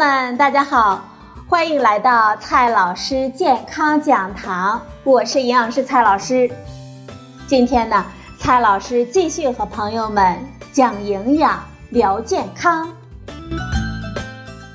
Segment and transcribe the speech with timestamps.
[0.00, 1.04] 们，大家好，
[1.46, 6.50] 欢迎来到蔡老师健康讲堂，我是营养师蔡老师。
[7.46, 8.02] 今天呢，
[8.38, 10.38] 蔡老师继续和朋友们
[10.72, 12.90] 讲营养、聊健康。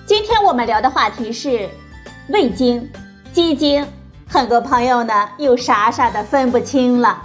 [0.06, 1.68] 今天我们聊的话题是
[2.30, 2.88] 味精、
[3.34, 3.84] 鸡精，
[4.30, 7.24] 很多朋友呢又傻傻的分不清了。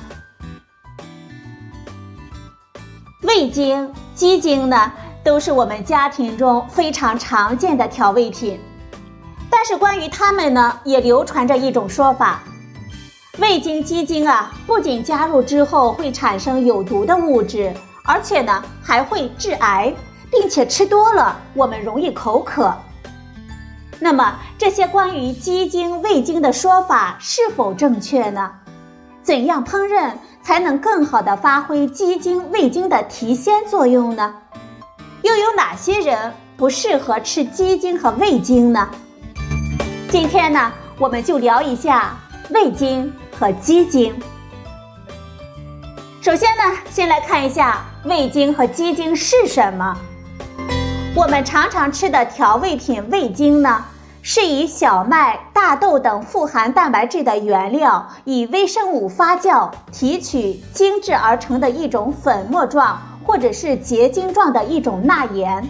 [3.25, 4.91] 味精、鸡精呢？
[5.23, 8.59] 都是我们家庭中非常常见的调味品，
[9.51, 12.43] 但是关于它们呢，也流传着一种说法：
[13.39, 17.73] 味精、鸡精啊，不仅加入之后会产生有毒的物质，
[18.05, 19.95] 而且呢还会致癌，
[20.31, 22.75] 并且吃多了我们容易口渴。
[23.99, 28.51] 那么这些关于鸡精、味精的说法是否正确呢？
[29.23, 34.35] 怎样烹饪才能更好的发挥鸡精、味精的提鲜作用呢？
[35.23, 38.89] 又有哪些人不适合吃鸡精和味精呢？
[40.09, 42.17] 今天呢，我们就聊一下
[42.51, 44.15] 味精和鸡精。
[46.23, 49.95] 首先呢，先来看一下味精和鸡精是什么。
[51.15, 53.85] 我们常常吃的调味品味精呢，
[54.23, 63.10] 是以小麦、大豆等富含蛋白质的原料，以微生物发酵提取精制而成的一种粉末状。
[63.25, 65.69] 或者是结晶状的一种钠盐，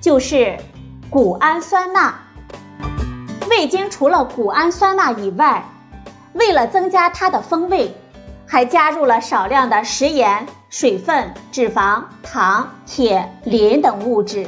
[0.00, 0.56] 就是
[1.08, 2.14] 谷氨酸钠。
[3.48, 5.64] 味精除了谷氨酸钠以外，
[6.34, 7.94] 为了增加它的风味，
[8.46, 14.46] 还加入了少量的食盐、水分、脂肪、糖、铁、磷等物质。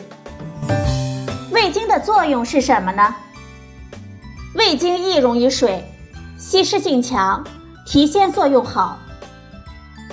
[1.52, 3.14] 味精的作用是什么呢？
[4.54, 5.84] 味精易溶于水，
[6.38, 7.44] 吸湿性强，
[7.86, 8.98] 提鲜作用好。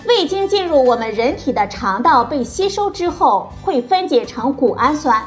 [0.08, 5.24] 味精进入我们人体的肠道被吸收之后，会分解成谷氨酸，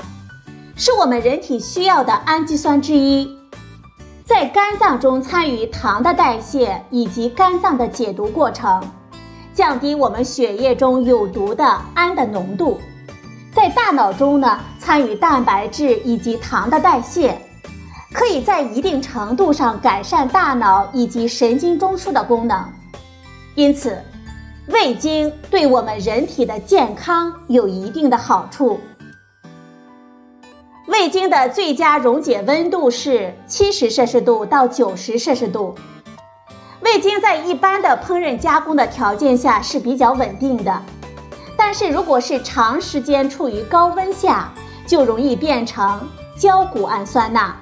[0.74, 3.28] 是我们人体需要的氨基酸之一，
[4.24, 8.82] 在肝脏中参与糖的代谢以及肝脏的解毒过程，
[9.54, 12.80] 降低我们血液中有毒的氨的浓度，
[13.54, 17.38] 在大脑中呢参与蛋白质以及糖的代谢，
[18.12, 22.66] 可以在一定程度上改善大脑以及神经中枢的功能，
[23.54, 24.02] 因此。
[24.68, 28.78] 味精对我们人体的健康有一定的好处。
[30.86, 35.74] 味精的最佳溶解温度是七十摄氏度到九十摄氏度。
[36.80, 40.80] 味精在一般的烹饪加工的条件下是比较稳定的，
[41.56, 44.52] 但是如果是长时间处于高温下，
[44.86, 46.08] 就容易变成
[46.38, 47.56] 焦谷氨酸钠，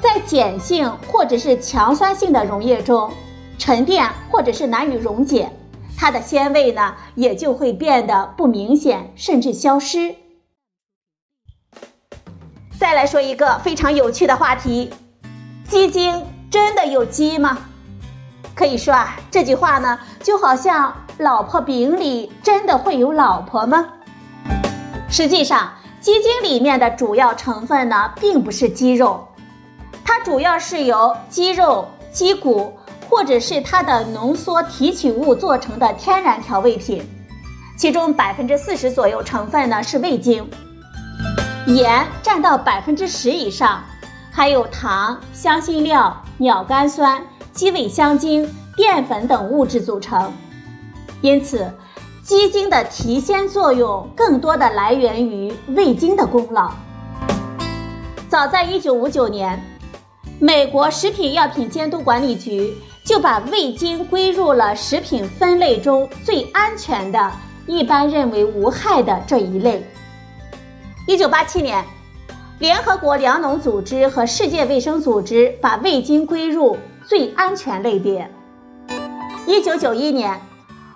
[0.00, 3.10] 在碱性或者是强酸性的溶液中
[3.58, 5.50] 沉淀或者是难以溶解。
[5.96, 10.16] 它的鲜味呢，也就会变得不明显，甚至消失。
[12.78, 14.90] 再来说一个非常有趣的话题：
[15.68, 17.58] 鸡精真的有鸡吗？
[18.54, 23.88] 可以说啊，这句话呢，就好像老婆饼里真的会有老婆吗？
[25.08, 29.26] 实际上，鸡精里面的主要成分呢，并不是鸡肉，
[30.04, 32.74] 它主要是由鸡肉、鸡骨。
[33.08, 37.02] 或者是它的浓缩提取物做成的天然调味品，
[37.76, 40.48] 其中百分之四十左右成分呢是味精，
[41.66, 43.82] 盐占到百分之十以上，
[44.30, 47.22] 还有糖、香辛料、鸟苷酸、
[47.52, 50.32] 鸡尾香精、淀粉等物质组成。
[51.20, 51.72] 因此，
[52.22, 56.70] 鸡精的提鲜作用更多的来源于味精的功劳。
[58.28, 59.62] 早在一九五九年，
[60.40, 62.74] 美国食品药品监督管理局。
[63.04, 67.30] 就把味精归入了食品分类中最安全的、
[67.66, 69.84] 一般认为无害的这一类。
[71.06, 71.84] 一九八七年，
[72.58, 78.30] 联合国粮农组织和世界卫生组织把味精归入最安全类别。
[79.46, 80.40] 一九九一年，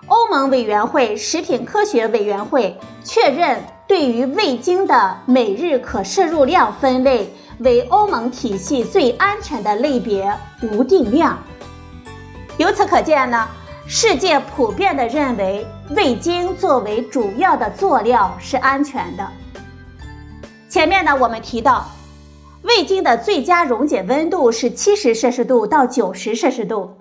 [0.06, 10.34] 欧盟委员会食品科学委员会确认对于味精的每日可摄入量分类为欧盟体系最安全的类别
[10.72, 11.38] 无定量。
[12.58, 13.46] 由此可见呢，
[13.86, 19.24] 世界普遍的认为味精作为主要的佐料是安全的。
[20.68, 21.86] 前面呢，我们提到，
[22.62, 26.98] 味精的最佳溶解温度是七十摄氏度到九十摄氏度。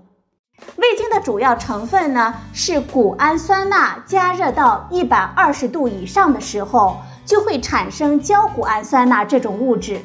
[0.75, 9.99] 味精的主要成分呢是谷氨酸钠，加热到一百二十度以上的时候，就会产生焦谷氨酸钠这种物质。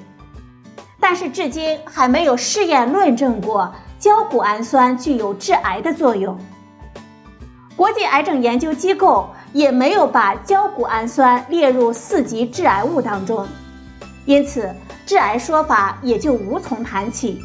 [0.99, 3.71] 但是至今还没有试验论证过。
[4.03, 6.37] 焦谷氨酸具有致癌的作用，
[7.77, 13.47] 国际癌症研究机构也没有把焦谷氨酸列入四级致癌物当中。
[14.25, 14.75] 因此
[15.07, 17.41] 致癌说法也就无从谈起。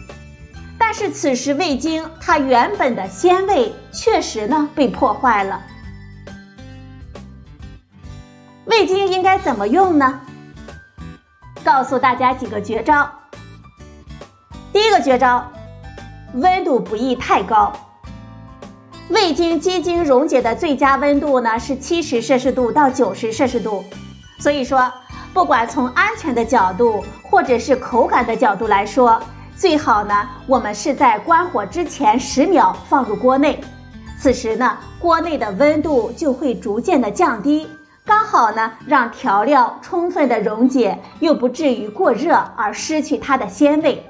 [0.79, 5.61] 但是此时味精它原本的鲜味确实呢被破坏了。
[8.65, 10.21] 味精应该怎么用呢？
[11.63, 13.07] 告诉大家几个绝招。
[14.73, 15.51] 第一个绝招，
[16.33, 17.71] 温度不宜太高。
[19.09, 23.83] 味精鸡精溶解的最佳温度呢是七十摄氏度到九十摄氏度，
[24.37, 24.91] 所以说
[25.33, 29.17] 不管从安全的角度或者是口感的角度来说，
[29.55, 33.61] 最好呢我们是在关火之前十秒放入锅内，
[34.19, 37.65] 此时呢锅内的温度就会逐渐的降低，
[38.03, 44.03] 刚好呢让调料充分的溶解，又不至于过热而失去它的鲜味。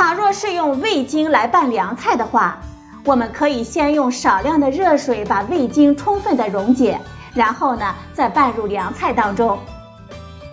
[0.00, 2.58] 倘若是用味精来拌凉菜的话，
[3.04, 6.98] 我们可以先用少量的热水把味精充分的溶解，
[7.34, 9.58] 然后呢再拌入凉菜当中。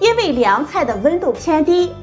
[0.01, 1.93] 因为凉菜的温度偏低，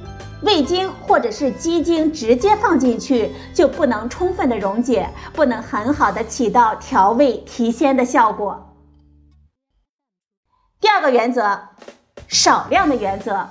[0.41, 8.75] 味精或者是鸡精直接放进去就不能充分的溶解，不能很好的起到调味提鲜的效果。
[10.81, 11.61] 第二个原则，
[12.27, 13.47] 少量的原则。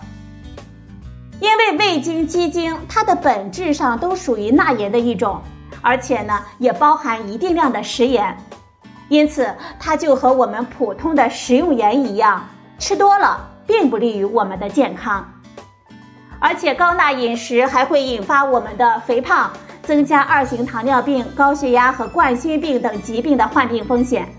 [1.43, 5.41] 因为味精、鸡精它的本质上都属于钠盐的一种。
[5.81, 8.37] 而且呢，也包含一定量的食盐，
[9.09, 12.47] 因此它就和我们普通的食用盐一样，
[12.79, 15.29] 吃多了并不利于我们的健康。
[16.39, 19.51] 而且高钠饮食还会引发我们的肥胖，
[19.81, 24.33] 增加二型糖尿病、高血压和冠心病等疾病的患病风险。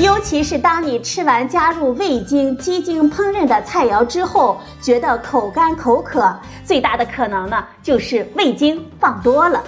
[0.00, 9.60] 尤其是当你吃完加入味精、鸡精烹饪的菜肴之后，觉得口干口渴，最大的可能呢，就是味精放多了。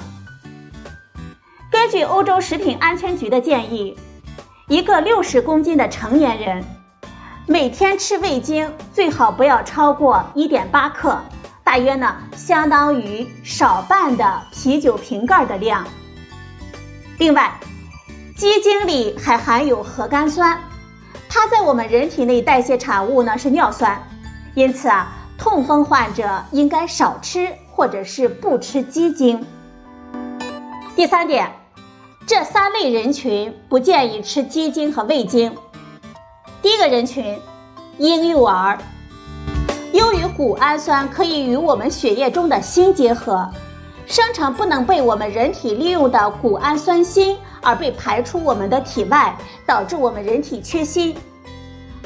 [1.69, 3.97] 根据欧洲食品安全局的建议，
[4.69, 6.65] 一个六十公斤的成年人
[7.49, 11.21] 每天吃味精最好不要超过一点八克，
[11.65, 15.85] 大约呢相当于少半的啤酒瓶盖的量。
[17.19, 17.53] 另外，
[18.41, 20.59] 鸡精里还含有核苷酸，
[21.29, 24.03] 它在我们人体内代谢产物呢是尿酸，
[24.55, 29.47] 因此啊，痛风患者应该少吃或者是不吃鸡精。
[30.97, 31.53] 第三点。
[32.27, 35.55] 这三类人群不建议吃鸡精和味精。
[36.63, 37.39] 第一个人群，
[37.99, 38.79] 婴幼儿。
[39.93, 43.51] 由于谷氨酸可以与我们血液中的锌结合，
[44.11, 51.15] 生成不能被我们人体利用的谷氨酸锌，而被排出我们的体外，导致我们人体缺锌。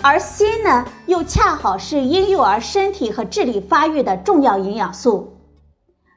[0.03, 5.39] 而锌呢，又恰好是婴幼儿身体和智力发育的重要营养素。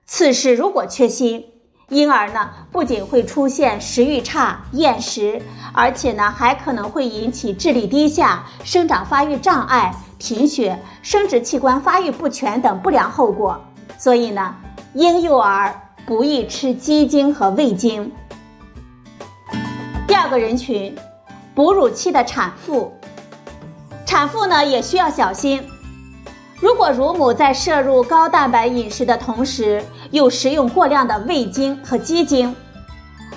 [0.06, 1.54] 此时如果缺锌，
[1.88, 5.42] 婴儿呢，不仅会出现食欲差、厌食，
[5.74, 13.58] 而且呢，还可能会引起智力低下、生长发育障碍、贫血、生殖器官发育不全等不良后果。
[13.98, 14.54] 所以呢，
[14.98, 18.12] 婴幼儿不宜吃鸡精和味精。
[20.08, 20.96] 第二个人群，
[21.54, 22.92] 哺乳期的产妇，
[24.08, 25.64] 产妇呢也需要小心。
[26.60, 32.56] 如果乳母在摄入高蛋白饮食的同时，又食用过量的味精和鸡精，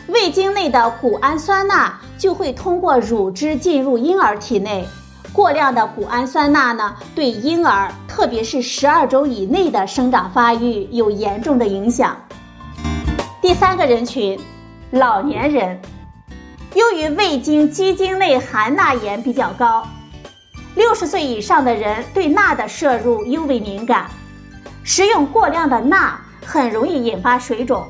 [0.09, 4.89] 味精内的谷氨酸钠就会通过乳汁进入婴儿体内。
[5.33, 12.17] 过量的谷氨酸钠呢，对婴儿，特别是十二周以内的生长发育有严重的影响。
[13.41, 14.39] 第三个人群，
[14.91, 15.81] 老年人，
[16.75, 19.87] 由于味精、鸡精内含钠盐比较高。
[20.75, 24.07] 六十岁以上的人对钠的摄入尤为敏感，
[24.83, 27.87] 食用过量的钠很容易引发水肿，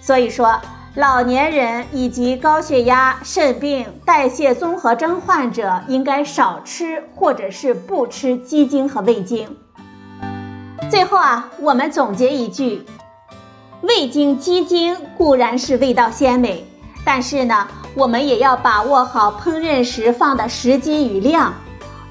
[0.00, 0.60] 所以说
[0.96, 9.58] 老年人以及高血压、肾病、代谢综合征患者应该少吃或者是不吃鸡精和味精。
[10.90, 12.86] 最后啊，我们总结一句：
[13.82, 16.64] 味精、鸡精固然是味道鲜美，
[17.04, 21.52] 但是呢，我们也要把握好烹饪时放的时机与量。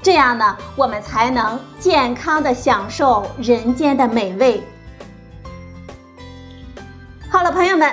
[0.00, 4.62] 这样呢，我们才能健康的享受人间的美味。
[7.28, 7.92] 好了，朋友们，